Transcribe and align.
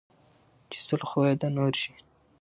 ـ 0.35 0.69
چې 0.71 0.79
سل 0.87 1.01
خويه 1.09 1.35
د 1.41 1.43
نور 1.57 1.73
شي 1.81 1.93